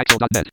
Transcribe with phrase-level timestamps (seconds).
[0.00, 0.48] Axel.net.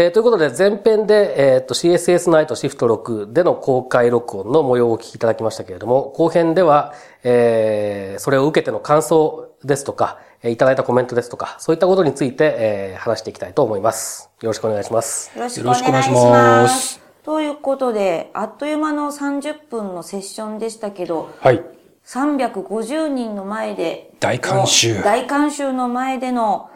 [0.00, 6.94] えーということで前編で、えー、と CSS ナイトシフト6での公開録音の模様をお聞きいただきましたけれども、後編では、
[7.24, 14.30] えーそれを受けての感想ですとか、えーいただいたコメントですとか、そういったことについて、えー話していきたいと思います。
[14.40, 15.36] よろしくお願いします。
[15.36, 16.08] よろしくお願いします。
[16.10, 21.60] よろしくお願いしますということで、あっという間の30分のセッションでしたけど、はい。
[22.06, 26.70] 350人の前で、大観衆大観衆の前での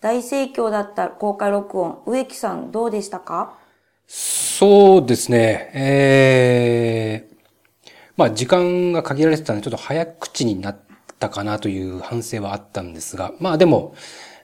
[0.00, 3.58] 大盛況だった公開録音、植木さんどうでしたか？
[4.06, 5.70] そうですね。
[5.74, 10.78] えー、まあ時間が限られてたので、ちょっと早口になっ
[11.18, 13.94] たかなという反省はあったんですが、まあでも、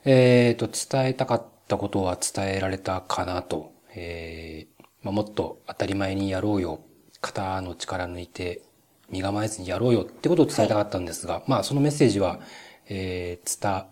[0.04, 3.72] えーと、伝えたかったことは伝えられたかなと。
[3.94, 6.80] えーまあ、もっと当たり前にやろうよ。
[7.20, 8.62] 肩の力抜いて、
[9.10, 12.40] 身構えずにやろうよってことを伝えたかったんですが、まあそのメッセージは、
[12.88, 13.84] えー、伝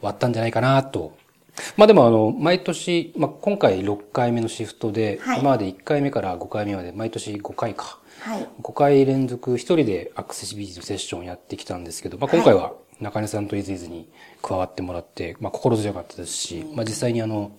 [0.00, 1.16] わったんじゃないかなと。
[1.76, 7.98] まあでもあの、毎年、まあ今回6回目のシフトで、はい今まで1回目から5回目まで毎年5回か。
[8.20, 8.48] はい。
[8.62, 14.08] 5回連続一人でアクセシビリティのセッションをやってきたんですけど、まあ今回は中根さんと伊豆伊豆に
[14.42, 17.52] 加わってもらって、まあ心強かったですし、まあ実際にあの、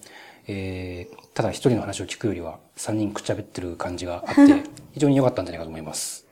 [0.47, 6.25] えー、ただ一人の話を聞くよりは3人くっちゃべってる感じがあって、 非常に良かったんじゃないかと思います。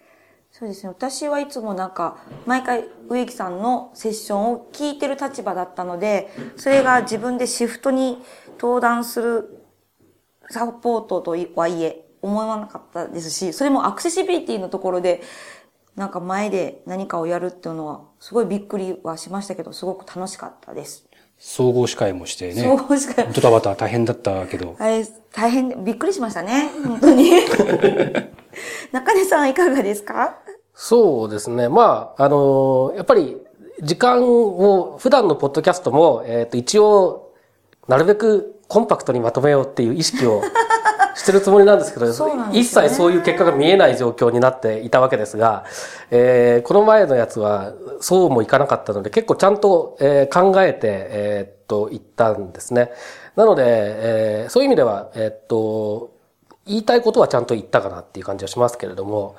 [0.58, 0.90] そうですね。
[0.90, 8.18] 私はいつもなんか、毎回植木さんのセッションを聞いてる立場だったので、それが自分でシフトに
[8.60, 9.64] 登壇する
[10.50, 15.22] サポートとはいえ、思わなかったですし、それもアクセシビリティのところで、
[15.96, 21.06] なんか前で何かをやるっていうのは、すごいびっくりはしましたけど、すごく楽しかったです。
[21.38, 22.64] 総合司会もしてね。
[22.64, 26.72] 総合司会ドタバタ大変だったけど、あれ、大変、びっくりしましたね。
[26.84, 27.30] 本当に。
[28.92, 30.40] 中根さんいかがですか？
[30.80, 31.70] そうですね。
[31.70, 33.36] まあ、あのやっぱり
[33.82, 37.34] 時間を、普段のポッドキャストも、えっ、と、一応、
[37.88, 40.44] なるべくコンパクトにまとめようっていう意識を
[41.16, 45.66] してるつもりなんですけど、そうなんで一切そういう結果が見えない状況になっていたわけですが、
[46.12, 52.92] えーこの前のやつはそうもいかなかったので、結構ちゃんと、えー考えて、えーっと、言ったんですね。
[53.36, 56.12] なので、えーそういう意味では、えーっと、
[56.68, 59.36] 言いたいことはちゃんと言ったかなっていう感じはしますけれども、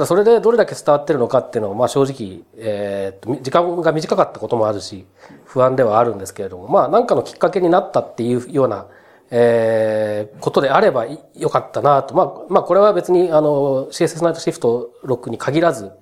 [0.00, 5.04] ただそれでどれだけ伝わってるのかっていうのは、まあ正直、えーっと、時間が短かったこともあるし、
[5.44, 8.86] 不安ではあるんですけれども、まあ何かのきっかけになったっていうような、
[9.30, 12.14] えーことであればよかったなと。
[12.14, 15.92] まあ、まあこれは別にあの CSS ナイトシフト6に限らず、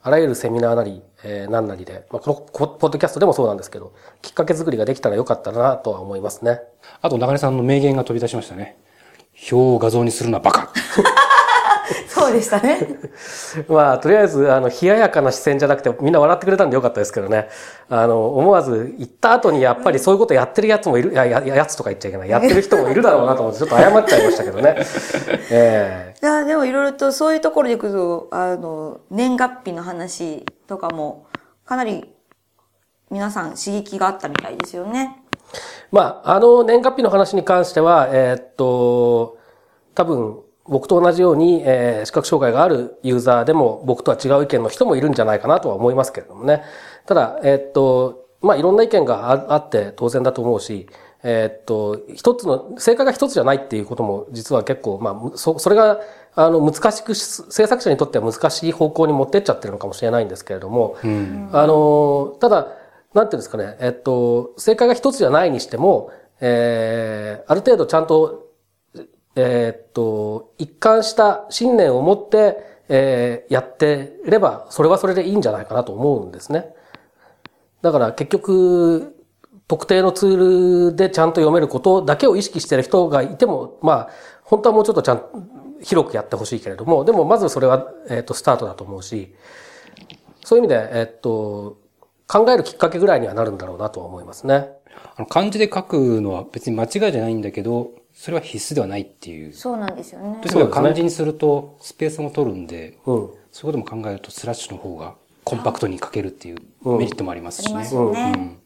[0.00, 3.92] あらゆるセミナーなり、えー何なりで、まあこのポポッドキャストでもそうなんですけど、
[4.22, 6.60] きっかけ作りができたらよかったなとは思いますね。
[7.02, 8.78] あと中根さんの名言が飛び出しましたね。
[9.52, 10.70] 表を画像にするなバカ。
[12.08, 12.78] そうでしたね。
[13.68, 17.48] まあ、とりあえず、あの、冷ややかな視線じゃなくて、みんな笑ってくれたんでよかったですけどね。
[17.88, 22.28] あの、思わず、行った後にやっぱりそういうことやってるやつもいる、いや、や、やつとか言っちゃいけない。
[22.28, 24.76] やってる人もいるだろうなと思って、ちょっと謝っちゃいましたけどね。
[25.50, 31.26] えいや、でもいろいろとそういうところでいくと、あの、年月日の話とかも、
[31.64, 32.12] かなり
[33.10, 35.18] 皆さん刺激があったみたいですよね。
[35.28, 35.32] え
[35.90, 39.36] まあ、あの、年月日の話に関しては、えーっと、
[39.94, 46.62] 多分、僕と同じように、えー視覚障害があるユーザーでも、僕とは違う意見の人もいるんじゃないかなとは思いますけれどもね。
[47.06, 50.88] ただ、えーっと、まあ、いろんな意見がああって当然だと思うし、
[51.22, 56.00] えーっと、一つの、正解が一つじゃないっていうことも実は結構、まあ、むそ、それが、
[56.34, 60.96] あの、難しくし、制作者にとっては難しい方向に持ってっちゃってるのかもしれないんですけれども、
[61.52, 62.68] あの、ただ、
[63.14, 68.41] なんていうんですかね、えっと、正解が一つじゃないにしても、えー、ある程度ちゃんと、
[69.34, 76.74] えーっと、一貫した信念を持って、えーやってれば、それはそれでいいんじゃないかなと思うんですね。
[77.80, 79.16] だから結局、
[79.68, 84.10] 特定のツールでちゃんと読めることだけを意識してる人がいても、まあ、
[84.42, 85.24] 本当はもうちょっとちゃん、
[85.82, 89.34] 広くやってほしいけれども、でもまずそれは、えーっと、スタートだと思うし、
[90.44, 91.78] そういう意味で、えーっと、
[92.26, 94.70] 考えるきっかけぐらいにはなるんだろうなと思いますね。
[95.16, 99.52] あの漢字で書くのは別に間違いじゃないんだけど、それは必須ではないっていう。
[99.52, 100.48] そうなんですよねどう。
[100.48, 103.30] しても漢字にするとスペースも取るんで、うん。
[103.50, 107.94] そういうことも考えるとスラッシュの方がコンパクトに書けるっていうメリットもありますしねあります。
[107.94, 108.32] よね。
[108.36, 108.58] うん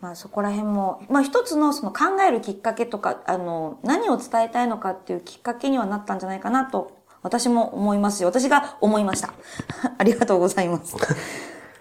[0.00, 9.32] まあそこら辺も、まあ一つのその考えるきっかけとか、あの、何を伝えたいのかっていうきっかけにはなったんじゃないかなと、私も思いますし、私が思いました。
[9.96, 10.96] ありがとうございます。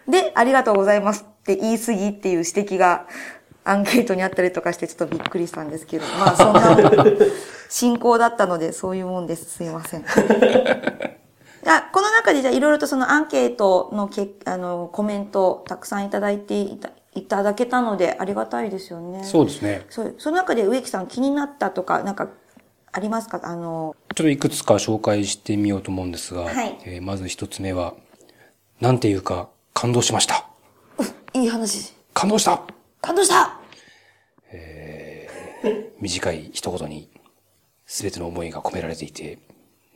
[0.08, 3.08] で、ありがとうございますって言い過ぎっていう指摘が
[3.64, 6.78] アンケートにあったりとかしてちょっとびっくりしたんですけど、まあそんな
[7.70, 9.46] 進行だったのでそういうもんです。
[9.46, 10.06] すいません。
[11.68, 19.24] あこの中でじゃあいろいろとそのアンケートのけあのコメントをたくさんいただいていたいただけたのでありがたいですよね。
[19.24, 19.86] そうですね。
[19.90, 22.30] そうその中で植木さん気になったとか、なんか
[22.92, 23.40] ありますか？
[23.44, 27.94] あの、ちょっといくつか紹介してみようと思うんですが、はいえーまず一つ目は、
[28.80, 30.51] なんていうか感動しました。
[31.34, 31.94] いい話。
[32.14, 32.62] 感動した
[33.02, 33.58] 感動した
[36.02, 37.10] 短い一言に
[37.86, 39.38] 全ての思いが込められていて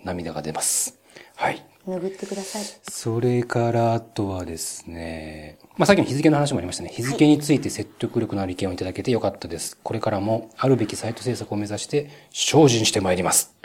[0.04, 1.00] 涙が出ます。
[1.36, 1.66] はい。
[1.88, 2.64] 拭ってください。
[2.90, 6.90] それから、あとはですね、まあ、さっきの日付の話もありましたね。
[6.90, 9.78] 日付について説得力のある意見をいただけてよかったです。
[9.84, 13.56] これからもあるべきサイト制作を目指して精進してまいります。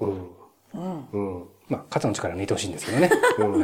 [0.00, 0.30] うん。
[1.12, 1.44] うん。
[1.68, 3.10] まあ、肩の力を抜いてほしいんですけどね。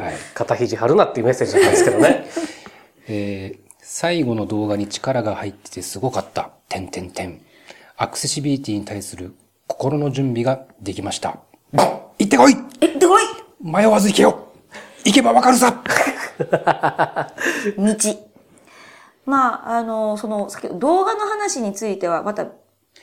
[0.00, 0.14] はい。
[0.34, 2.26] 肩肘張るなっていうメッセージなんですけどね。
[3.08, 6.52] えー最後の動画に力が入っててすごかった。
[6.68, 7.42] 点点点。
[7.96, 9.34] アクセシビリティに対する
[9.66, 11.38] 心の準備ができました。
[11.72, 13.22] 行ってこいえ、でこい
[13.60, 14.48] 迷わず行けよ
[15.04, 15.82] 行けばわかるさ
[17.76, 17.94] 道。
[19.24, 22.44] まあ、あの、その、動画の話については、また、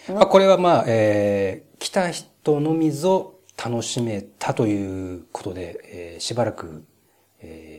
[0.07, 6.84] まあ、これはまあ、えー来た人のみぞ楽しめたということで、えーしばらく、
[7.42, 7.78] えー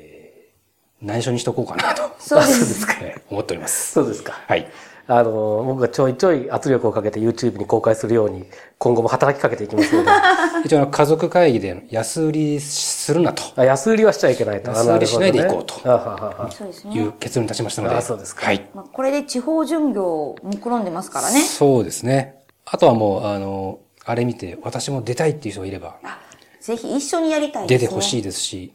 [1.02, 2.86] 内緒にしとこうかなと、そうです。
[3.02, 3.92] えー思っております。
[3.92, 4.32] そうですか。
[4.46, 4.68] はい。
[5.06, 8.44] あの、僕がちょいちょい圧力をかけて YouTube に公開するように、
[8.78, 10.10] 今後も働きかけていきますので、
[10.64, 14.70] 一応あの家族会議で安売りするなとあ安売りはしちゃいけないと。
[14.70, 17.12] 安売りしないでいこうとあなるほどねあはははそうですねいう。
[17.12, 17.94] 結論に立ちましたので。
[17.96, 18.68] あそうですかはい。
[18.74, 21.40] まあ、これで地方巡業を目論んでますからね。
[21.40, 22.36] そうですね。
[22.66, 26.18] あとはもう、あの、あれ見て、私も出たいっていう人がいれば、あ
[26.60, 27.88] ぜひ一緒にやりたいですね。
[27.88, 28.72] 出てほしいですし、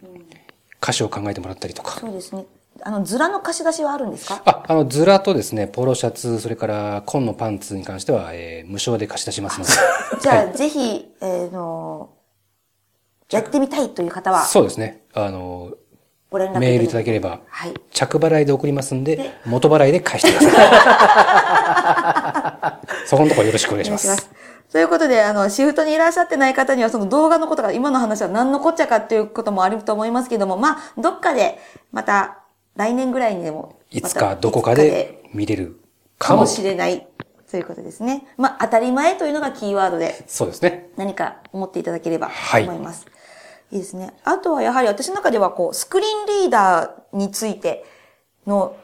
[0.82, 2.00] 歌詞を考えてもらったりとか。
[2.00, 2.46] そうですね。
[2.84, 4.42] あの、ズラの貸し出しはあるんですか？
[4.46, 9.72] あ、あの、ズラとですね、ポロシャツ、それから、紺のパンツに関しては、えー無償で貸し出しますので。
[10.22, 12.10] じゃあ、ぜひ、えーの、
[13.32, 15.04] やってみたいという方は、そうですね。
[15.14, 15.72] あの、
[16.30, 17.74] ご連絡メールいただければ、はい。
[17.92, 20.58] 着払いで送りますんで、元払いで返してくださ
[23.04, 23.06] い。
[23.08, 24.30] そこのところよろしくお願いします。
[24.76, 31.60] ということで、あの、シフトにいらっしゃってない方には、その動画のことが、今の話は何のこっちゃかっていうこともあると思いますけども、まあ、どっかで、
[31.94, 32.40] また、
[32.76, 35.80] 来年ぐらいにでも、いつかどこかで見れる
[36.20, 37.08] かもしれない、
[37.50, 38.28] ということですね。
[38.36, 40.90] まあ、当たり前というのがキーワードで、そうですね。
[40.98, 43.06] 何か思っていただければとはい思います。
[43.72, 44.14] い、いですね。
[44.26, 47.86] あとはやはり私の中ではこう、スクリーンリーダーについて
[48.46, 48.76] の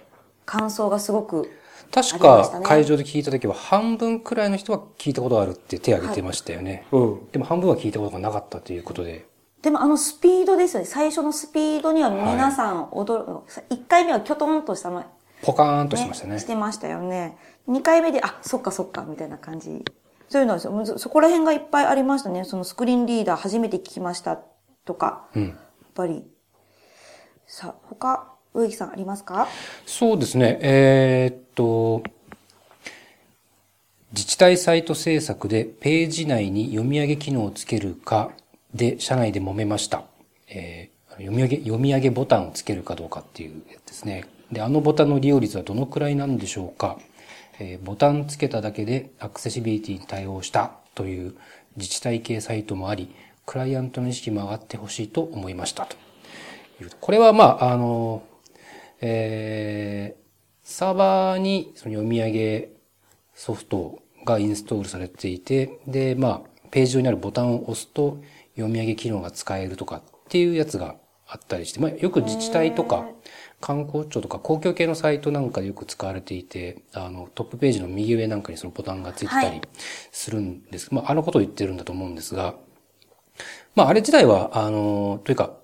[0.45, 1.51] 感想がすごく、
[1.91, 6.87] 確か会場で聞いた時は半分くらいの人は聞いたことがあるって手を挙げてましたよね。
[6.91, 7.27] うん。
[7.31, 9.25] でも半分は聞いたことがなかったということで。
[9.61, 10.85] でもあのスピードですよね。
[10.85, 13.51] 最初のスピードには皆さん驚く。
[13.69, 15.05] 1回目はキョトンとしたの、ね、
[15.41, 16.39] ポカーンとしてましたね。
[16.39, 17.37] してましたよね。
[17.67, 19.83] 2回目で、あ、そっかそっか、みたいな感じ。
[20.29, 22.45] そういうのはそこら辺がいっぱいありましたね。
[22.45, 24.39] そのスクリーンリーダー初めて聞きました
[24.85, 25.27] とか。
[25.35, 25.47] うん。
[25.49, 25.55] やっ
[25.93, 26.25] ぱり。
[27.45, 29.47] さあ、他、植木さんありますか？
[29.85, 30.59] そうですね。
[30.61, 32.03] えーっと、
[34.11, 38.31] 自治体サイト制作でページ内に読み上げ機能をつけるか
[38.73, 40.03] で、社内で揉めました。
[40.47, 44.25] えー読み上げ、読み上げボタンをつけるかどうかっていうやつですね。
[44.51, 46.97] で、あのボタンの利用率はどのくらいなんでしょうか。
[47.59, 51.35] えーボタンつけただけでアクセシビリティに対応したという
[51.75, 53.13] 自治体系サイトもあり、
[53.45, 55.95] クライアントの意識も上がってほしいと思いましたと。
[57.01, 58.23] これはまあ、あの、
[59.01, 60.21] えー
[60.63, 62.69] サーバーにその読み上げ
[63.33, 68.21] ソフトがインストールされていて、で、まあ、ページ上にあるボタンを押すと
[68.55, 70.95] 読み上げ機能が使えるとかっていうやつが
[71.27, 73.05] あったりして、まあ、よく自治体とか
[73.59, 79.61] 観光庁とか公共系のサイトなんかでよく使われていて、あの、トップページの右上なんかにそのボタンがついてたりはい
[80.11, 80.93] するんです。
[80.93, 82.55] まあ、あのことを言ってるんだと思うんですが、
[83.75, 85.57] まあ、あれ自体は、あの、というか、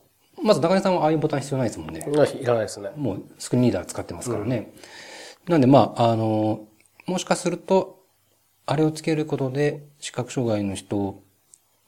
[0.48, 2.06] まず中根さんはああいうボタン必要ないですもんね。
[2.42, 2.90] いらないですね。
[2.96, 4.74] もうスクリーンリーダー使ってますからね。
[5.48, 6.66] なんでまあ、あの、
[7.06, 8.04] もしかすると、
[8.66, 11.22] あれをつけることで視覚障害の人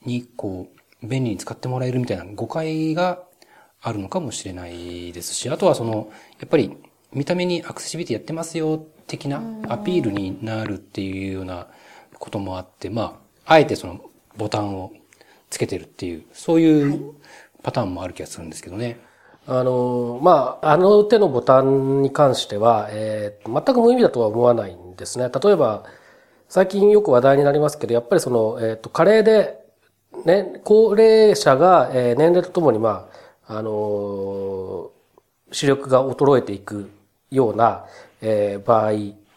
[0.04, 0.68] にこ
[1.02, 3.22] う、便利に使ってもらえるみたいな誤解が
[3.80, 6.76] あるのかもしれないですし、あとはその、やっぱり
[7.12, 11.66] 見た目にアクセシビリティやってますよ的なアピールになるっていうような
[12.18, 14.00] こともあって、まあ、あえてその
[14.36, 14.92] ボタンを
[15.48, 17.14] つけてるっていう、そういう
[17.62, 18.98] パターンもある気がするんですけどね。
[19.46, 25.30] あの、まあ、あの手のボタンに関しては、えー全く無意味だとは思わないんですね。
[25.42, 25.84] 例えば、
[26.48, 29.58] 最近よく話題になりますけど、やっぱりその、えっ、と、加齢で、
[30.24, 33.08] ね、高齢者が、えー年齢とともに、ま
[33.46, 34.90] あ、あの
[35.50, 36.90] 視力が衰えていく
[37.30, 37.86] ような、
[38.20, 38.92] え場合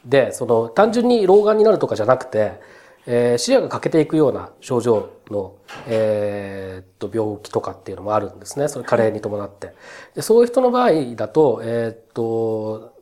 [0.06, 2.60] で、その単純に老眼になるとかじゃなくて、
[3.05, 5.55] えー視野が欠けていくような症状の、
[5.88, 8.67] えーっと、病気とかっていうのもあるんですね。
[8.67, 9.74] それ加齢に伴って。
[10.15, 12.93] でそういう人の場合だと、えーっと、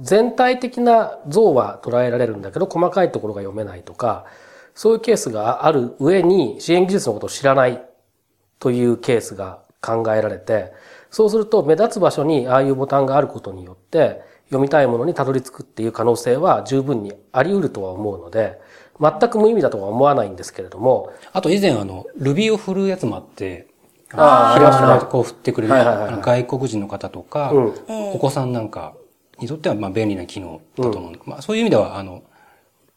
[0.00, 4.24] 全体的な像は捉えられるんだけど、細かいところが読めないとか、
[4.74, 7.84] そういうケースがある上に支援技術のことを知らない
[8.58, 10.72] というケースが考えられて、
[11.10, 18.60] そうすると目立つ場所にああいうボタンがあることによって、読みたいものにたどり着くっていう可能性は十分にあり得るとは思うので、
[19.00, 23.66] 全く無意味だとは思わないんですけれども、あと以前あの、ルビーを振るやつもあって、
[24.12, 28.94] あーありましたねこう振ってくれる、外国人の方とか、うんええお子さんなんか
[29.38, 32.22] にとってはまあ便利な機能だと思う、まあそういう意味では、あの、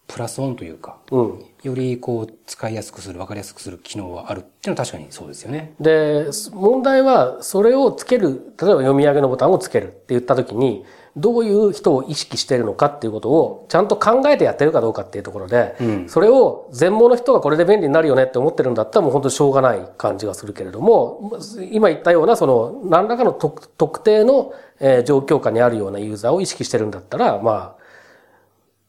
[0.08, 1.46] プラスオンというか、うん。
[1.64, 5.74] よりこう使いやすくする、わかりやすくする機能はあるっていうのは確かにそうですよね。
[5.80, 10.86] で、問題は、それをつける、例えば読み上げのボタンをつけるって言ったときに、
[11.18, 21.40] どういう人を意識しているのかっていうことを、ちゃんと考えてやってるかどうかっていうところで、うんそれを全盲の人がこれで便利になるよねって思ってるんだったらもう本当にしょうがない感じがするけれども、
[21.72, 27.84] 今言ったようなその何らかの特特定の、えー状況下にあるようなユーザーを意識してるんだったら、まあ、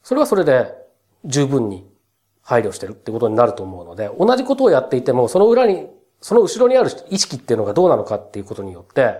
[0.02, 0.74] それはそれで
[1.24, 1.86] 十分に
[2.42, 5.88] 配慮してるってことになると思うので、同じことをやっていても、その裏に、
[6.20, 9.14] その後ろにある意識っていうのがどうなのかっていうことによって、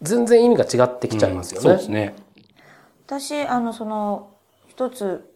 [0.00, 1.62] 全然意味が違ってきちゃいますよね。
[1.62, 2.14] そうですね。
[3.08, 4.36] 私、あの、その、
[4.66, 5.32] 一つ、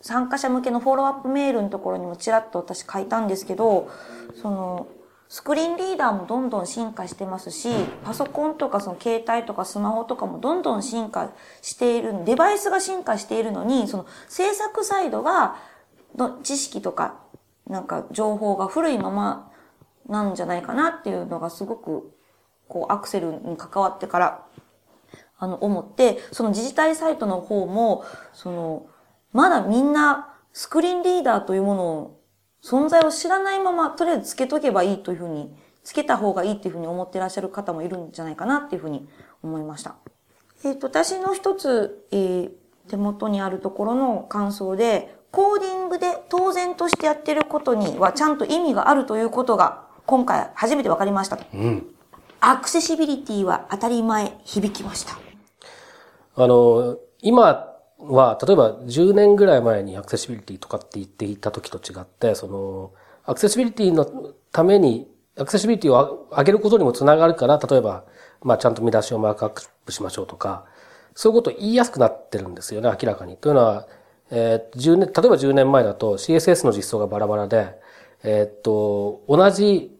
[0.00, 3.90] 参加者向けのフォローアップメールのところにもちらっと私書いたんですけど、
[4.40, 4.86] その、
[5.28, 7.68] スクリーンリーダーもどんどん進化してますし、
[8.02, 15.56] パソコンとかその携帯とかスマホとかもどんどん進化している、デバイスが進化しているのに、その制作サイドが、
[16.42, 17.20] 知識とか、
[17.66, 19.52] なんか情報が古いまま
[20.08, 22.10] なんじゃないかなっていうのがすごく、
[22.68, 24.46] こうアクセルに関わってから
[25.40, 28.86] あの、思って、その自治体サイトの方も、その、
[29.32, 32.20] まだみんなスクリーンリーダーというものを、
[32.62, 39.08] 存在を知らないまま、とりあえずつけとけばいいというふうに、つけた方がいいっていうふうに思ってらっしゃる方もいるんじゃないかなっていうふうに
[39.42, 39.96] 思いました。
[40.62, 51.44] えっ、と、私の一つ、えー手元にあるところの感想で、コーディングで当然としてやってることにはちゃんと意味があるということが、今回初めて分かりましたと。
[51.54, 51.86] うん。
[52.40, 55.29] アクセシビリティは当たり前、響きました。
[56.36, 57.66] あの、今
[57.98, 62.92] は、例えば10年ぐらい前にアクセシビリティとかって言っていた時と違って、その、
[63.24, 64.04] アクセシビリティの
[64.52, 68.04] ために、アクセシビリティを上げることにもつながるから、例えば、
[68.42, 70.64] まあちゃんと見出しをマークアップしましょうとか、
[71.14, 73.36] そういうことを言いやすくなってるんですよね、明らかに。
[73.36, 73.86] というのは、
[74.30, 77.74] えー10年、例えば10年前だと CSS の実装がバラバラで、
[78.22, 79.96] えーっと、同じ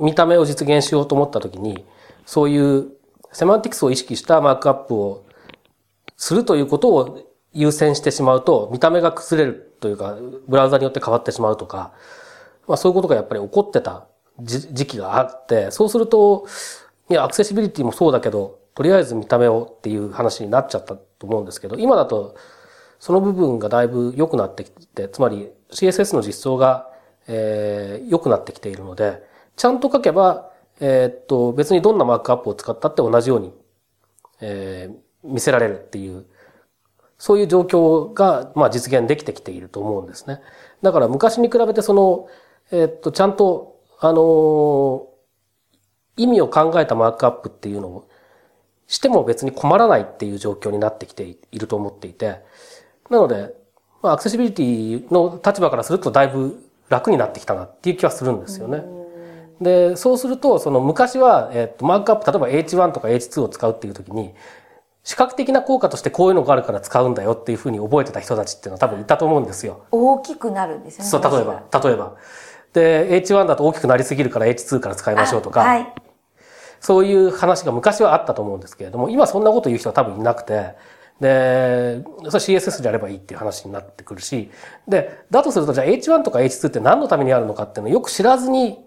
[0.00, 1.84] 見た目を実現しようと思ったときに、
[2.26, 2.88] そういう
[3.32, 5.24] セマンティクスを意識したマークアップを
[6.20, 7.18] するということを
[7.54, 11.92] 優先してしまうと、見た目が崩れるというか、ブラウザによって変わってしまうとか、
[12.68, 14.06] まあそういうことがやっぱり起こってた
[14.38, 16.46] 時期があって、そうすると、
[17.08, 22.36] いや、アクセシビリティもそうだけど、とりあえず見た目をっていう話になっちゃったと思うんですけど、今だと、
[22.98, 26.90] その部分がだいぶ良くなってきて、つまり CSS の実装が、
[27.28, 29.22] えー良くなってきているので、
[29.56, 30.50] ちゃんと書けば、
[30.80, 33.54] えーっと、別にどんなマークアップを使ったって同じように、
[34.42, 36.26] えー見せられるっていう、
[37.18, 40.40] そういう状況が、まあ実現できてきていると思うんですね。
[40.82, 42.28] だから昔に比べてその、
[42.70, 45.10] えーっと、ちゃんと、あのー
[46.20, 48.08] 意味を考えたマークアップっていうのを
[48.86, 52.40] しても別に困らないっていう状況になってきていると思っていて、
[53.08, 53.54] なので、
[54.02, 58.82] まあ、アクセシビリティの立場からするとだいぶ楽になってきたなっていう気はするんですよね。
[59.60, 64.34] で、そうすると、その昔は、えっと、マークアップ、例えば H1 とか H2 を使うっていう時に、
[65.10, 69.84] 視覚的な効果としてこういうのがあるから使うんだよっていうふうに覚えてた人たちっていうのは多分いたと思うんですよ。
[69.90, 71.10] 大きくなるんですよね。
[71.10, 72.14] そう、例えば、例えば。
[72.72, 75.92] で、H1 だと大きくなりすぎるから H2 から使いましょうとか、あはい。
[76.78, 80.76] そういう話が昔はあったと思うんですけれども、今そんなこと言う人は多分いなくて、
[81.20, 84.48] で、それ CSS でやればいいっていう話になってくるし、
[84.86, 88.78] で、だとするとじゃあ H1 とか H2 って何のためにあるのかっていうのをよく知らずに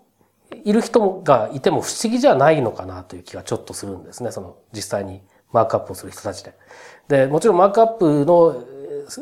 [0.64, 5.22] いる人がいても不思議じゃないのかなという気がちょっとするんですね、その実際に
[5.54, 6.54] マークアップをする人たちで。
[7.08, 8.66] で、もちろんマークアップの、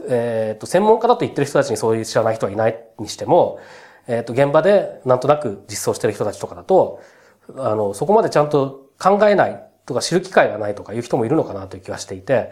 [0.10, 3.60] えっ、と、専門家だと言ってる人たちにそういう知らない人はいないにしても、
[4.08, 7.02] えっ、と、現場でなんとなく実装してる人たちとかだと、
[7.58, 12.52] あの、そこまでちゃんと考えないとか知る機会がないとかいう人もいるのかなという気がしていて、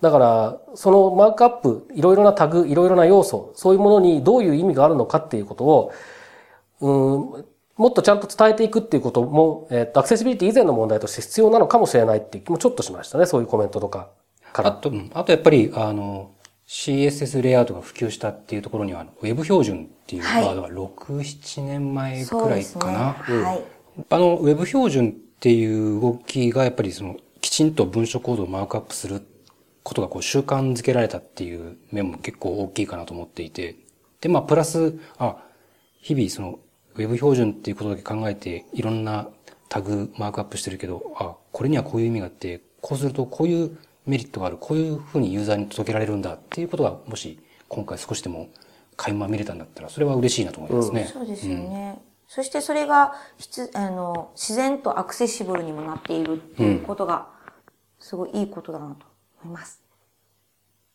[0.00, 5.92] だから、そのマークアップ、いろいろなタグ、いろいろな要素、そういうものにどういう意味があるのかっていうことを、
[6.80, 7.44] うん、
[7.76, 14.10] もっとちゃんと伝えていくっていうことも、えっ、と、アクセシビリティ以前の問題として必要なのかもしれないっていう気もちょっとしましたね、そういうコメントとか
[14.52, 14.68] から。
[14.70, 16.30] あと、うんあとやっぱり、あの、
[16.66, 23.16] CSS レイアウトが普及したっていうところには、ウェブ標準っていうワードが6、7年前くらいかな。
[23.28, 23.42] ね。
[23.42, 23.64] はい。
[24.08, 29.22] あの、ウェブ標準っていう動きが、やっぱりその、きちんと文書コードをマークアップする
[29.82, 33.76] ことがこう習慣づけられたっていう面も結構大きいかなと思っていて。
[34.20, 35.36] で、まあ、プラス、あ、
[36.00, 36.58] 日々その、
[36.96, 39.28] ウェブ標準っていうことだけ考えて、いろんな
[39.68, 48.48] タグマークアップしてるけど、あ、これにはこういう意味があって、こうするとこういうメリットがある、こういうふうにユーザーに届けられるんだっていうことが、もし今回少しでも
[48.96, 51.10] 垣間見れたんだったら、それは嬉しいなと思いますね。
[51.12, 52.00] そうですよね。
[52.28, 57.28] そしてそれが必あの自然とアクセシブルにもなっているっていうことが、
[57.98, 59.06] すごいいいことだなと
[59.42, 59.82] 思います。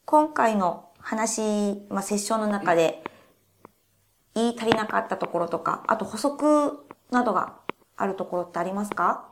[0.06, 3.04] 今回の話、まあ、セッションの中で、
[4.36, 7.56] 言い足りなかったところとか、あと補足などが
[7.98, 9.26] あるところってありますか？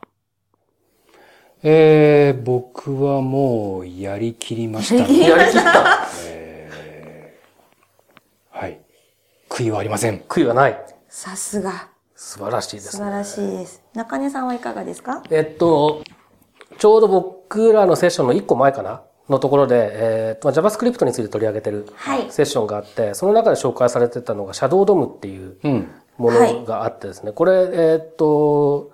[1.62, 5.18] えー、僕はもうやりきりました、ね。
[5.28, 6.06] やりきった。
[8.50, 8.80] はい。
[9.48, 10.20] 悔いはありません。
[10.28, 10.84] 悔いはない。
[11.08, 11.88] さすが。
[12.14, 12.90] 素晴らしいですね。
[12.90, 13.82] 素晴らしいです。
[13.94, 15.22] 中根さんはいかがですか？
[15.30, 16.02] えっと、
[16.78, 25.90] ちょうど僕らのセッションの1個前かなのところで、えっと、JavaScript について取り上げてるはいセッションがあって、その中で紹介されてたのが Shadow DOM っていううん。
[26.18, 28.90] ものがあってですね、これ、えっと、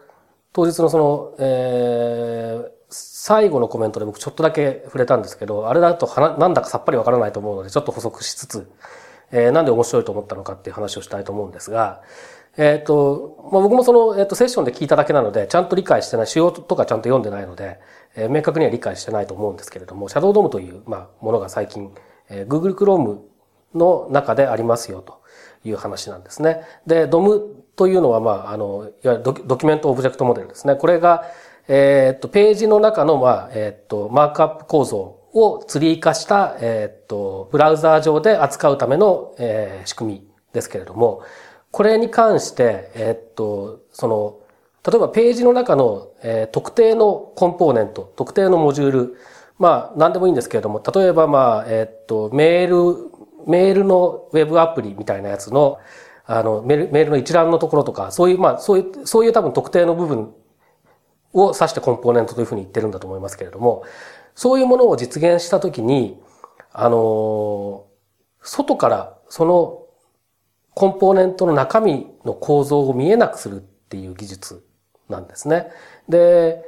[0.52, 8.70] 当日のその、えー最後のコメントで僕ちょっとだけ触れたんですけど、あれだとはななんだかさっぱりわからないと思うので、ちょっと補足しつつ、
[9.32, 12.02] えーなんで面白いと思ったのかっていう話をしたいと思うんですが、
[12.56, 17.80] えっ、と、まあ、僕もその、えっ、と、セッションで聞いただけなので、ちゃんと理解してない、仕様とかちゃんと読んでないので、
[18.16, 21.92] えー明確には理解してないと思うんですけれども、シャドウドームという、まあ、ものが最近、
[22.28, 23.18] えー Google Chrome
[23.74, 25.20] の中でありますよと
[25.64, 26.62] いう話なんですね。
[26.86, 27.40] で、DOM
[27.76, 30.76] というのは、まあ、あの、いわゆるドキュメントオブジェクトモデルですね。
[30.76, 31.24] これが、
[31.66, 34.98] えーっと、ページの中の、まあ、えーっと、マークアップ構造
[35.32, 41.22] をツリー化した、えっと、ブラウザー上で扱うための、えー仕組みですけれども、
[41.72, 44.38] これに関して、えっと、その、
[44.86, 49.16] 例えばページの中の、えー特定のコンポーネント、特定のモジュール、
[49.58, 53.10] まあ、何でもいいんですけれども、例えば、まあ、えーっと、メール、
[53.46, 55.78] メールのウェブアプリみたいなやつの、
[56.26, 60.34] あの、メールメールの一覧のところとか、そういう、まあ、そういう、そういう多分特定の部分
[61.32, 63.84] を指してコンポーネントというふうに言ってるんだと思いますけれども、
[64.34, 66.20] そういうものを実現したときに、
[66.72, 67.86] あの、
[68.42, 69.86] 外からその
[70.74, 74.64] コンポーネントの中身の構造を見えなくするっていう技術
[75.08, 75.68] なんですね。
[76.08, 76.64] で、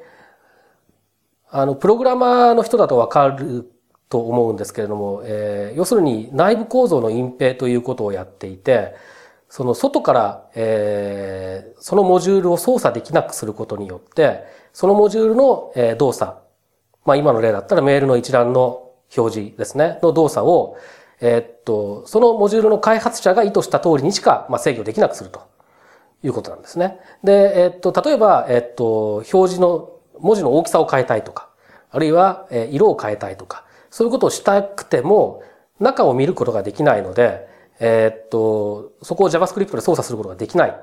[1.51, 3.71] あの、プログラマーの人だとわかる
[4.09, 8.95] と思うんですけれども、えー要するに内部構造の隠蔽ということをやっていて、
[9.49, 16.39] その外から、えーそのモジュールを操作できなくすることによって、そのモジュールの、えー動作、
[17.05, 20.77] まあ今の例だったらメールの一覧の表示ですね、の動作を、
[21.21, 25.41] えーっと、そのモジュールの開発者が意図した通りにしか、まあ、制御できなくすると
[26.23, 26.99] いうことなんですね。
[27.23, 31.51] で、えっと、例えば、えっと、表示の文字の大きさを変えたいとか、
[31.91, 35.43] あるいは、え色を変えたいとか、そういうことをしたくても、
[35.79, 37.49] 中を見ることができないので、
[37.81, 40.81] えっと、そこを JavaScript で操作することができない。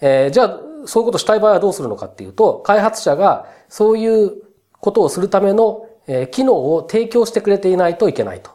[0.00, 4.32] えーじゃあ、そういうことをしたい場合はどうするのかっていうと、開発者がそういう
[4.72, 8.52] ことをするための、え機能を提供してくれていないといけないと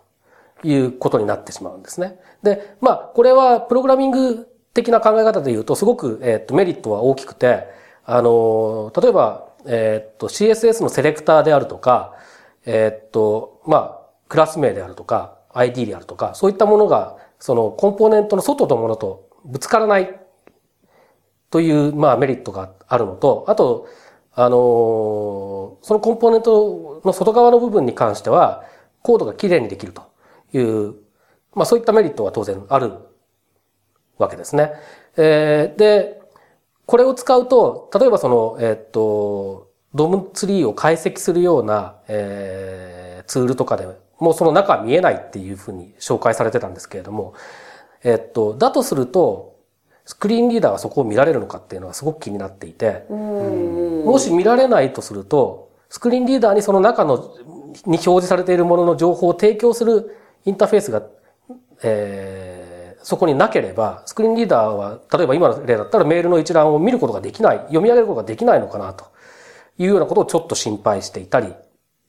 [0.63, 2.17] いうことになってしまうんですね。
[2.43, 7.65] で、まあ、これはプログラミング的な考え方で言うと、すごく、えっと、メリットは大きくて、
[8.05, 12.15] あの、例えば、えっと、CSS のセレクターであるとか、
[12.65, 20.19] えっと、まあ、クラス名であるとか、ID であるとか、そういったものが、そのコンポーネントの外のものとぶつからない
[21.49, 23.87] という、まあ、メリットがあるのと、あと、
[24.33, 28.63] あのそのコンポーネントの外側の部分に関しては、
[29.01, 30.03] コードがきれいにできると
[30.53, 30.95] いう、
[31.53, 32.93] まあ、そういったメリットは当然ある。
[34.21, 34.71] わけですね。
[35.17, 36.21] えーで、
[36.85, 43.87] これを使うと、例えばその、えーっと、ドムツリーを解析するような、えーツールとかで
[44.21, 47.33] もうその中は見えないっていうふうに紹介されてたんですけれども、
[48.03, 49.55] えっと、だとすると、
[50.05, 57.17] スクリーンリーダーはそこを見られるのかっていうのはすごく気になっていて、もし見られないとすると、スクリーンリーダーにその中の、
[57.85, 61.01] に表示されているものの情報を提供するインターフェースが、
[61.81, 62.50] えー
[63.03, 69.05] そこになければ、スクリーンリーダーは、例えば今の例だったらメールの一覧を見ることができない、読み上げることができないのかなと
[69.77, 71.53] いうようなことをちょっと心配していたり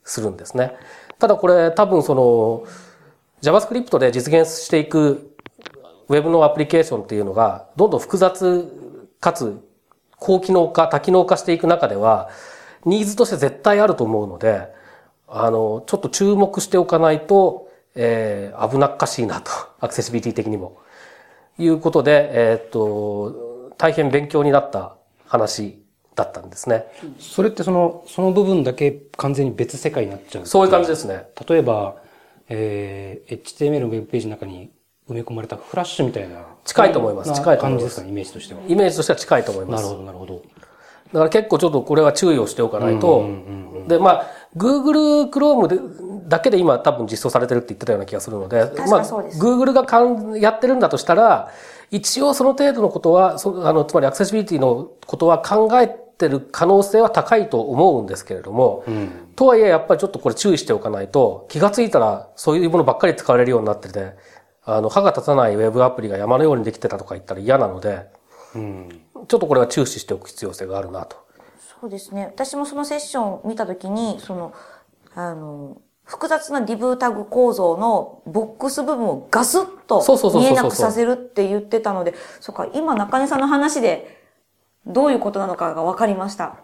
[0.05, 0.73] するんですね。
[1.19, 2.65] ただこれ多分その
[3.43, 5.37] JavaScript で実現していく
[6.09, 8.69] Web のアプリケーションっていうのがどんどん複雑
[9.21, 9.61] かつ
[10.17, 12.31] 高機能化、多機能化していく中では
[12.85, 14.69] ニーズとして絶対あると思うので、
[15.29, 19.51] あの、ちょっと注目しておかないと、えー、危なっかしいなと、
[19.81, 20.79] アクセシビリティ的にも。
[21.59, 24.95] いうことで、えーっと、大変勉強になった
[25.27, 25.83] 話
[26.15, 26.87] だったんですね。
[27.19, 30.47] それってその、その部分だけ完全に別世界になっちゃう。
[30.47, 31.27] そういう感じですね。
[31.47, 31.97] 例えば、
[32.49, 34.71] えー、HTML のウェブページの中に
[35.09, 36.47] 埋め込まれたフラッシュみたいな。
[36.65, 38.61] 近いと思いますな近い感じですかね、イメージとしては。
[38.69, 39.85] イメージとしては近いと思います。
[39.85, 40.35] なるほど、なるほど。
[40.35, 43.29] だから結構ちょっとこれは注意をしておかないと、
[43.87, 44.27] で、まあ、
[44.57, 45.77] Google Chrome で
[46.29, 51.51] だけで今多分実装されてるって言ってたような気がするので、かまあ、Google がかんやってるんだとしたら、
[51.91, 59.11] 一応その程度のことは、そあの、つまりアクセシビリティのことは考えてる可能性は高いと思うんですけれども、うん。
[59.37, 64.15] とはいえやっぱりちょっとこれ注意しておかないと、気がついたらそういうものばっかり使われるようになってて、
[64.65, 68.07] あの、歯が立たないウェブアプリが山のようにできてたとか言ったら嫌なので、
[68.55, 68.89] うん。
[69.29, 71.17] ちょっとこれは注視しておく必要性があるなと。
[71.81, 72.27] そうですね。
[72.27, 74.55] 私もそのセッションを見たときに、その、
[75.15, 80.03] あの、複雑なディブタグ構造のボックス部分をガスッと
[80.39, 84.21] 見えなくさせるって言ってたので、そっか、今中根さんの話で
[84.87, 86.57] どういうことなのかが分かりました。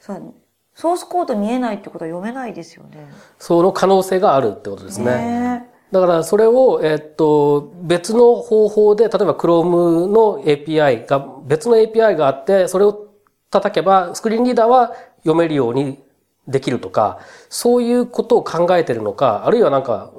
[0.00, 3.08] ソースコード見えないってことは読めないですよね。
[3.38, 5.04] その可能性があるってことですね。
[5.04, 13.08] ねだからそれを、えっと、別の方法で、例えば Chrome の API が、別の API があって、それを
[13.50, 15.98] 叩けば、スクリーンリーダーは読めるように
[16.48, 20.12] できるとか、そういうことを考えてるのか、あるいはなんか、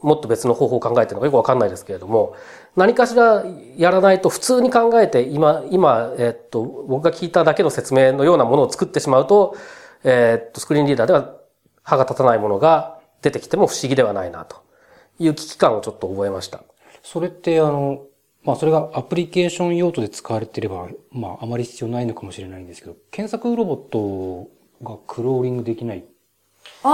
[0.00, 2.36] もっと別の方法を考えてるのかよくわかんないですけれども、
[2.76, 3.44] 何かしら
[3.76, 9.56] やらないと普通に考えて、今、今、えっと、僕が聞いただけの説明のようなものを作ってしまうと、
[10.04, 11.34] えっと、スクリーンリーダーでは
[11.82, 14.62] 歯が立たないものが出てきても不思議ではないなと
[15.18, 16.62] いう危機感をちょっと覚えました。
[17.02, 18.04] それって、あの、
[18.44, 24.48] まあ、それがアプリケーション用途で使われてれば、まあ、あまり必要ないのかもしれないんですけど、検索ロボット
[24.82, 26.02] がクローリングできないっ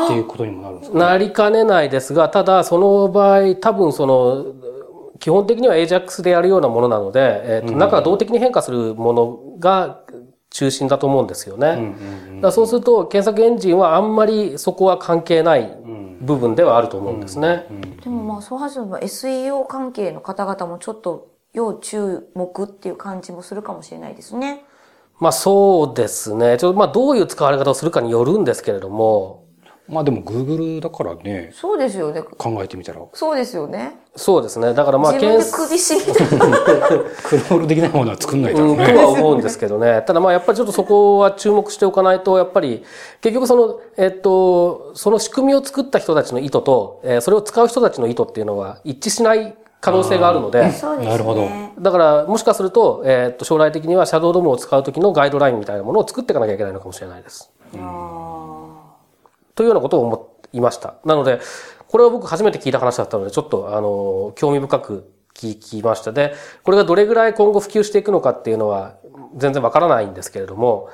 [0.08, 4.46] ていうことにもなるんですか、なりかねないですが、ただその場合、多分その、
[5.18, 10.00] 基本的には AJAX でやるようなものなので、えっと中が動的に変化するものが
[10.50, 11.68] 中心だと思うんですよね。
[11.68, 15.76] うんうんだからそうすると、検索エンジンはあんまりそこは関係ない
[16.20, 17.66] 部分ではあると思うんですね。
[18.02, 24.64] でもまあ、そうはずも SEO 関係の方々もちょっと要注目っていう感じもするかもしれないですね。
[25.18, 26.56] まあそうですね。
[26.58, 29.44] ちょっとまあどういう使われ方をするかによるんですけれども、
[29.86, 32.22] まあでも Google だからね、そうですよね。
[32.22, 33.96] 考えてみたら、そうですよね。
[34.16, 34.72] そうですね。
[34.72, 36.88] だからまあ自分で検首絞めた。
[37.28, 38.92] クロールできないものは作んないだろう、うんね。
[38.92, 40.02] とは思うんですけどね。
[40.06, 42.82] ただまあやっぱりちょっとそこは注目しておかないと、やっぱり
[43.20, 51.10] 結局その、えっと、その仕組みを作った人たちの意図と、えーそれを使う人たちの意図っていうのは一致しない可能性があるので、そうですね。
[51.10, 57.52] なるほどだからもしかすると、えっと、将来的にはシャドウドームを使う時のガイドラインみたいなものを作っていかなきゃいけないのかもしれないです。
[57.76, 58.94] あ
[59.54, 60.94] というようなことを思いました。
[61.04, 61.40] なので、
[61.88, 66.12] これは僕初めて聞いた話だったので、ちょっと、あの、興味深く聞きました。
[66.12, 68.96] で、これがどれぐらい今後普及していくのかっていうのは
[69.36, 70.88] 全然わからないんですけれども、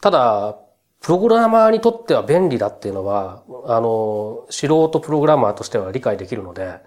[0.00, 0.56] ただ、
[1.00, 6.80] プログラマーにとっては便利だっていうのは、あの、素人プログラマーとしては理解できるので、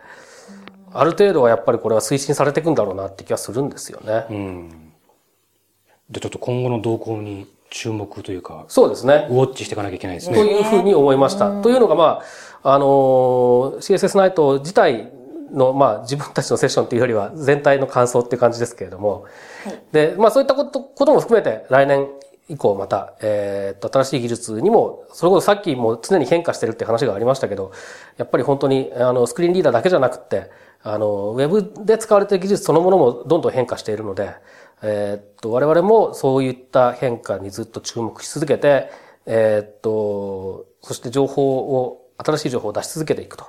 [0.93, 4.26] ある程度はやっぱりこれは推進されていくんだろうなって気がするんですよね。
[4.30, 4.93] うん。
[6.10, 9.28] で、ちょっと今後の動向に注目というか、そうですね。
[9.30, 10.41] ウォッチしていかなきゃいけないですとね。
[10.41, 11.62] いうふうに思いました。
[11.62, 12.21] というのが、ま
[12.63, 15.12] あ、あのー CSS ナイト自体
[15.52, 19.23] の、まあ、自分たちのセッションっていうよりは全体の感想っていう感じですけれども、
[19.63, 22.08] はいで、まあ、そういったことことも含めて来年
[22.50, 27.72] 以降また、えっと、新しい技術にも、それこそさっきも常に変化してるって話がありましたけど、
[28.18, 30.50] やっぱり本当に、あの、スクリーンリーダーだけじゃなくて、
[30.82, 34.34] あの、ウェブで使われている技術そのものもどんどん変化しているので、
[34.82, 38.90] えっと、我々もそういった変化にずっと注目し続けて、
[39.26, 43.46] えっと、そして情報を、新しい情報を出し続けていくと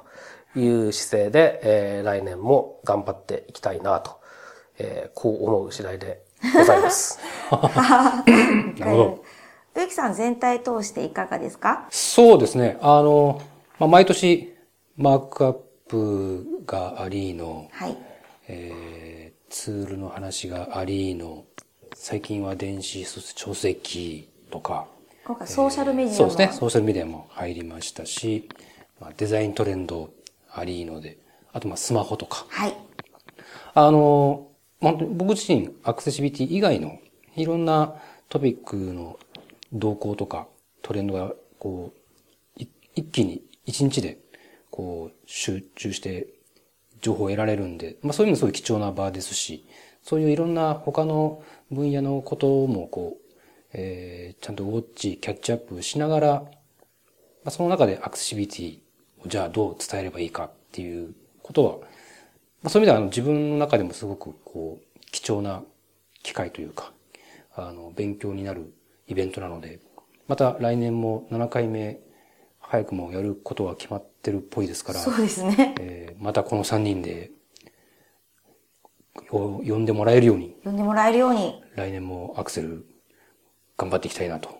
[0.58, 4.20] いう姿勢で、えー来年も頑張っていきたいなと、
[4.78, 7.18] えーこう思う次第でございます。
[7.50, 8.24] あ。
[8.78, 9.24] なるほど。
[9.74, 11.86] 植木さん全体通していかがですか？
[11.90, 12.78] そうですね。
[12.80, 13.40] あの、
[13.78, 14.54] まあ、毎年、
[14.96, 15.52] マークアッ
[15.88, 17.96] プがありの、はい。
[18.48, 21.46] えーツールの話がありの、
[21.94, 24.86] 最近は電子書籍とか、
[25.24, 26.58] 今回ソーシャルメディアの、そうですね。
[26.58, 28.46] ソーシャルメディアも入りましたし、
[29.00, 30.10] まあ、デザイントレンド
[30.52, 31.16] ありので、
[31.54, 32.44] あとまあスマホとか。
[32.50, 32.76] はい。
[33.72, 34.47] あの、
[34.80, 36.98] 本当に僕自身アクセシビリティ以外の
[37.36, 37.94] いろんな
[38.28, 39.18] トピックの
[39.72, 40.46] 動向とか
[40.82, 42.62] トレンドがこう、
[42.94, 44.18] 一気に一日で
[44.70, 46.28] こう集中して
[47.00, 49.64] 情報を得られるんで、まあそういうのすごい貴重な場ですし、
[50.02, 53.34] そういういろんな他の分野のこともこう、
[53.72, 56.50] えーちゃんとウォッチ、キャッチアップしながら、ま
[57.46, 58.78] あ、その中でアクセシビリティ
[59.24, 61.12] をじゃあどう伝えればいいかっていう
[61.42, 61.78] ことは、
[62.62, 65.62] まあ、そういう意味ではあの自分の中でもすごくこう、貴重な
[66.22, 66.92] 機会というか、
[67.54, 68.72] あの、勉強になる
[69.06, 69.80] イベントなので、
[70.26, 72.00] また来年も7回目、
[72.60, 75.74] 早くもやることは決まってるっぽいですから、そうですね。
[75.80, 77.30] えーまたこの3人で、
[79.32, 81.62] よ呼んでもらえるように、呼んでもらえるように。
[81.76, 82.84] 来年もアクセル
[83.76, 84.50] 頑張っていきたいなと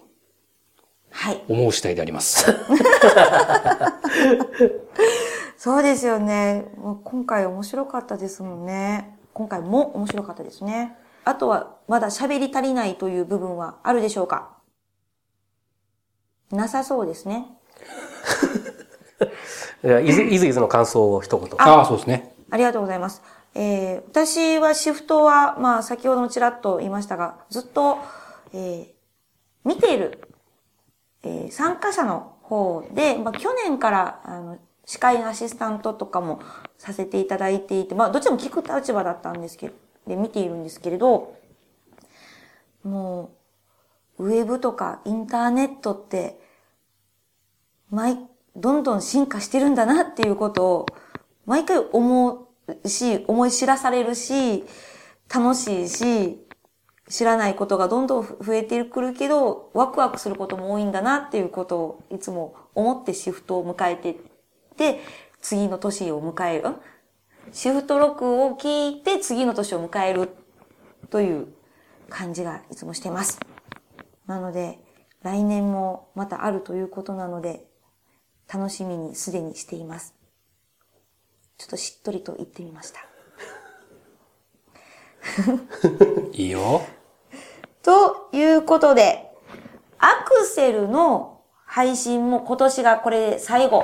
[1.10, 1.42] はい。
[1.48, 2.46] 思う次第であります。
[5.60, 6.70] そうですよね。
[6.78, 9.18] もう今回面白かったですもんね。
[9.34, 10.96] 今回も面白かったですね。
[11.24, 14.56] あとは、まだ喋り足りないという部分はあるでしょうか？
[16.52, 17.46] なさそうですね。
[19.84, 21.48] いやいず、いずいずの感想を一言。
[21.58, 22.34] ああ、そうですね。
[22.50, 23.20] ありがとうございます。
[23.54, 27.98] えー私はシフトは、まあ、先ほどもちらっと言いましたが、ずっと、
[28.52, 28.88] えー
[29.64, 30.20] 見ている、
[31.24, 34.56] えー参加者の方で、まあ、去年から、あの、
[34.88, 36.40] 司会のアシスタントとかも
[36.78, 39.74] させていただいていて、まあ、どっちも聞く立場だったんですけど、
[40.06, 41.36] で、見ているんですけれど、
[42.82, 43.30] も
[44.16, 46.40] う、ウェブとかインターネットって、
[47.90, 48.16] 毎、
[48.56, 50.86] どんどん進化してるんだなっていうことを、
[51.44, 52.48] 毎回思
[52.82, 54.64] うし、思い知らされるし、
[55.28, 56.46] 楽しいし、
[57.10, 64.16] 知らないことがどんどん増えてくるけど、ワクワクすることも多いんだなっていうことをいつも思ってシフトを迎えて
[64.78, 65.00] で、
[65.42, 66.76] 次の年を迎える。
[67.52, 70.30] シフト録を聞いて次の年を迎える
[71.10, 71.48] という
[72.08, 73.40] 感じがいつもしてます。
[74.26, 74.78] なので、
[75.22, 77.66] 来年もまたあるということなので、
[78.52, 80.14] 楽しみにすでにしています。
[81.58, 83.00] ちょっとしっとりと言ってみました。
[86.32, 86.82] いいよ。
[87.82, 89.34] ということで、
[89.98, 93.82] アクセルの配信も今年がこれで最後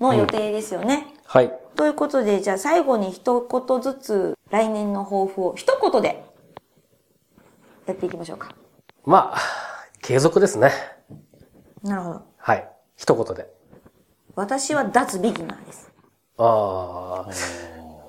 [0.00, 1.06] の予定ですよね。
[1.24, 1.52] はい。
[1.76, 6.24] ということで、じゃあ最後に一言ずつ来年の抱負を一言で
[7.86, 8.54] やっていきましょうか。
[9.04, 9.38] まあ、
[10.02, 10.72] 継続ですね。
[11.82, 12.22] なるほど。
[12.36, 12.68] はい。
[12.96, 13.52] 一言で。
[14.34, 15.92] 私は脱ビギナーです。
[16.38, 17.30] ああ。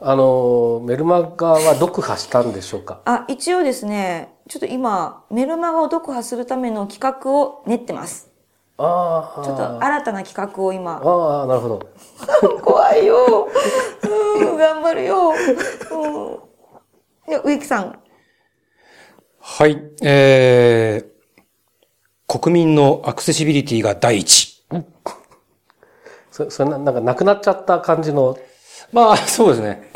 [0.04, 3.02] あの、メルマガは読破したんでしょうか？
[3.06, 8.31] あ、一応ですね、ちょっと今、メルマガを読破するための企画を練ってます。
[8.82, 9.44] ああ。
[9.44, 11.90] ちょっと新たな企画を今、ああ、なるほど。
[12.62, 13.48] 怖いよ。
[14.40, 15.34] うん、頑張るよ。
[15.92, 16.08] う
[17.30, 17.32] ん。
[17.32, 18.00] いや、植木さん。
[19.40, 19.82] はい。
[20.02, 24.64] えー、国民のアクセシビリティが第一。
[26.32, 28.38] そそれななんかなくなっちゃった感じの、
[28.94, 29.92] まあ、そうですね。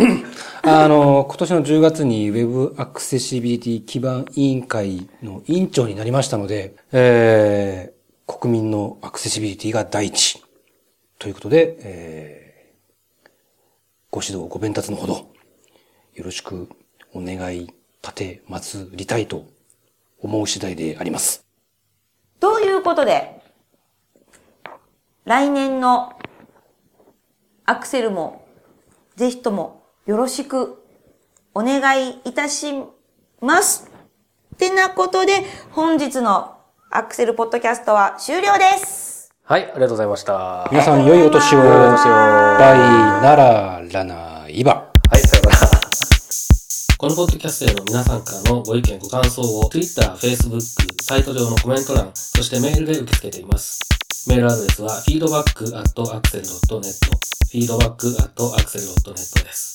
[0.63, 7.94] あの、今年の10月に Web アクセシビリティ基盤委員会の委員長になりましたので、えー、
[8.27, 10.43] 国民のアクセシビリティが第一。
[11.19, 13.29] ということで、えー、
[14.09, 15.31] ご指導、ご鞭達のほど、
[16.15, 16.67] よろしく
[17.13, 19.45] お願い立て、祭りたいと
[20.19, 21.45] 思う次第であります。
[22.39, 23.41] ということで、
[25.25, 26.17] 来年の
[27.65, 28.47] アクセルも、
[29.15, 30.83] ぜひともよろしく
[31.53, 32.73] お願いいたし
[33.39, 33.91] ます。
[34.55, 36.54] ってなことで、本日の
[36.95, 39.29] アクセルポッドキャストは終了です。
[39.43, 40.33] はい、ありがとうございました。
[40.33, 41.59] は皆さん、良いお年を。
[41.59, 41.65] バ
[42.73, 44.93] イなら、らな、いば。
[45.13, 45.69] い、さようなら。
[46.97, 50.61] このポッドキャストへの皆さんからのご意見、ご感想を Twitter、Facebook、
[51.03, 53.81] サイト上のコメント欄、そしてメールで受け付けています。
[54.29, 56.95] メールアドレスは feedback.axel.net
[57.51, 59.73] feedback.axel.net です。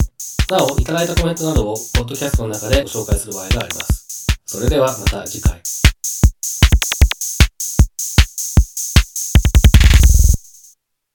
[0.48, 4.26] なお、いただいたコメントなどをポッドキャストの中でご紹介する場合があります。
[4.46, 5.60] それではまた次回。